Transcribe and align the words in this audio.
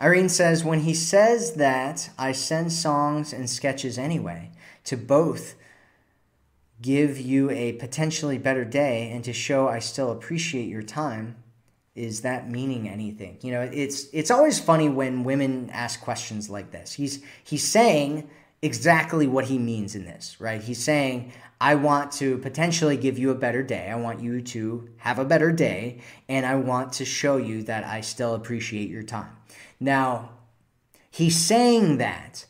Irene 0.00 0.28
says, 0.28 0.64
when 0.64 0.80
he 0.80 0.94
says 0.94 1.54
that, 1.54 2.10
I 2.16 2.32
send 2.32 2.72
songs 2.72 3.32
and 3.32 3.50
sketches 3.50 3.98
anyway 3.98 4.50
to 4.84 4.96
both 4.96 5.56
give 6.80 7.18
you 7.18 7.50
a 7.50 7.72
potentially 7.72 8.38
better 8.38 8.64
day 8.64 9.10
and 9.10 9.24
to 9.24 9.32
show 9.32 9.68
I 9.68 9.80
still 9.80 10.12
appreciate 10.12 10.68
your 10.68 10.82
time. 10.82 11.36
Is 11.94 12.20
that 12.20 12.48
meaning 12.48 12.88
anything? 12.88 13.38
You 13.42 13.52
know, 13.52 13.62
it's 13.62 14.06
it's 14.12 14.30
always 14.30 14.60
funny 14.60 14.88
when 14.88 15.24
women 15.24 15.68
ask 15.72 16.00
questions 16.00 16.48
like 16.48 16.70
this. 16.70 16.92
He's 16.92 17.20
he's 17.42 17.64
saying 17.66 18.30
exactly 18.62 19.26
what 19.26 19.46
he 19.46 19.58
means 19.58 19.94
in 19.94 20.04
this, 20.04 20.40
right? 20.40 20.60
He's 20.60 20.82
saying, 20.82 21.32
I 21.60 21.74
want 21.74 22.12
to 22.12 22.38
potentially 22.38 22.96
give 22.96 23.18
you 23.18 23.30
a 23.30 23.34
better 23.34 23.62
day. 23.62 23.88
I 23.90 23.96
want 23.96 24.20
you 24.20 24.40
to 24.42 24.88
have 24.98 25.18
a 25.18 25.24
better 25.24 25.50
day, 25.50 26.00
and 26.28 26.46
I 26.46 26.56
want 26.56 26.92
to 26.94 27.04
show 27.04 27.36
you 27.36 27.62
that 27.64 27.84
I 27.84 28.00
still 28.00 28.34
appreciate 28.34 28.90
your 28.90 29.02
time. 29.02 29.36
Now, 29.80 30.30
he's 31.10 31.36
saying 31.36 31.98
that. 31.98 32.46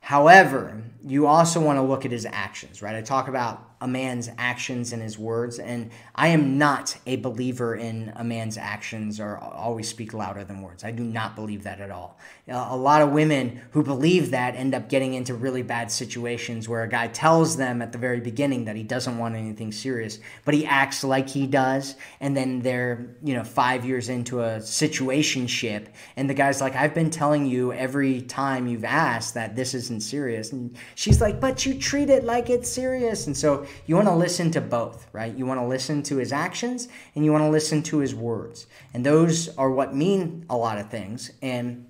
However, 0.00 0.82
you 1.04 1.26
also 1.26 1.60
want 1.60 1.78
to 1.78 1.82
look 1.82 2.04
at 2.04 2.10
his 2.10 2.26
actions, 2.26 2.82
right? 2.82 2.96
I 2.96 3.00
talk 3.00 3.28
about 3.28 3.69
a 3.80 3.88
man's 3.88 4.28
actions 4.36 4.92
and 4.92 5.02
his 5.02 5.18
words, 5.18 5.58
and 5.58 5.90
I 6.14 6.28
am 6.28 6.58
not 6.58 6.96
a 7.06 7.16
believer 7.16 7.76
in 7.76 8.12
a 8.16 8.24
man's 8.24 8.58
actions 8.58 9.18
or 9.18 9.38
always 9.38 9.88
speak 9.88 10.12
louder 10.12 10.44
than 10.44 10.60
words. 10.60 10.84
I 10.84 10.90
do 10.90 11.02
not 11.02 11.34
believe 11.34 11.62
that 11.64 11.80
at 11.80 11.90
all. 11.90 12.18
A 12.48 12.76
lot 12.76 13.00
of 13.00 13.10
women 13.10 13.60
who 13.70 13.82
believe 13.82 14.32
that 14.32 14.54
end 14.54 14.74
up 14.74 14.88
getting 14.88 15.14
into 15.14 15.34
really 15.34 15.62
bad 15.62 15.90
situations 15.90 16.68
where 16.68 16.82
a 16.82 16.88
guy 16.88 17.08
tells 17.08 17.56
them 17.56 17.80
at 17.80 17.92
the 17.92 17.98
very 17.98 18.20
beginning 18.20 18.64
that 18.66 18.76
he 18.76 18.82
doesn't 18.82 19.16
want 19.16 19.34
anything 19.34 19.72
serious, 19.72 20.18
but 20.44 20.52
he 20.52 20.66
acts 20.66 21.02
like 21.02 21.28
he 21.28 21.46
does, 21.46 21.94
and 22.20 22.36
then 22.36 22.60
they're, 22.60 23.16
you 23.22 23.34
know, 23.34 23.44
five 23.44 23.84
years 23.84 24.08
into 24.08 24.40
a 24.40 24.58
situationship, 24.58 25.86
and 26.16 26.28
the 26.28 26.34
guy's 26.34 26.60
like, 26.60 26.74
I've 26.76 26.94
been 26.94 27.10
telling 27.10 27.46
you 27.46 27.72
every 27.72 28.20
time 28.22 28.66
you've 28.66 28.84
asked 28.84 29.34
that 29.34 29.56
this 29.56 29.74
isn't 29.74 30.00
serious. 30.00 30.52
And 30.52 30.76
she's 30.94 31.20
like, 31.20 31.40
but 31.40 31.64
you 31.64 31.78
treat 31.78 32.10
it 32.10 32.24
like 32.24 32.50
it's 32.50 32.68
serious. 32.68 33.26
And 33.26 33.36
so 33.36 33.66
you 33.86 33.96
want 33.96 34.08
to 34.08 34.14
listen 34.14 34.50
to 34.52 34.60
both, 34.60 35.06
right? 35.12 35.34
You 35.34 35.46
want 35.46 35.60
to 35.60 35.66
listen 35.66 36.02
to 36.04 36.16
his 36.16 36.32
actions 36.32 36.88
and 37.14 37.24
you 37.24 37.32
want 37.32 37.42
to 37.42 37.50
listen 37.50 37.82
to 37.84 37.98
his 37.98 38.14
words. 38.14 38.66
And 38.94 39.04
those 39.04 39.54
are 39.56 39.70
what 39.70 39.94
mean 39.94 40.46
a 40.48 40.56
lot 40.56 40.78
of 40.78 40.90
things. 40.90 41.30
And 41.42 41.86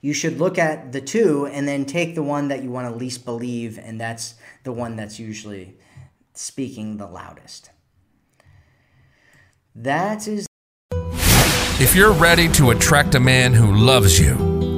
you 0.00 0.12
should 0.12 0.38
look 0.38 0.58
at 0.58 0.92
the 0.92 1.00
two 1.00 1.46
and 1.46 1.66
then 1.66 1.84
take 1.84 2.16
the 2.16 2.22
one 2.22 2.48
that 2.48 2.62
you 2.62 2.70
want 2.70 2.88
to 2.88 2.94
least 2.94 3.24
believe, 3.24 3.78
and 3.78 4.00
that's 4.00 4.34
the 4.64 4.72
one 4.72 4.96
that's 4.96 5.20
usually 5.20 5.76
speaking 6.34 6.96
the 6.96 7.06
loudest. 7.06 7.70
That 9.76 10.26
is. 10.26 10.46
If 11.80 11.94
you're 11.94 12.12
ready 12.12 12.48
to 12.48 12.70
attract 12.70 13.14
a 13.14 13.20
man 13.20 13.54
who 13.54 13.72
loves 13.72 14.18
you, 14.18 14.51